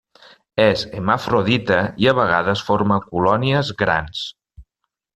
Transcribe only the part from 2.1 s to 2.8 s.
a vegades